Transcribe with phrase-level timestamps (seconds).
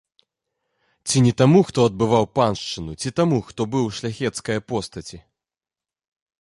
[1.09, 5.17] Ці не таму, хто адбываў паншчыну, ці таму, хто быў у шляхецкае постаці?